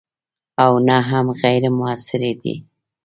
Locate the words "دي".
2.41-2.55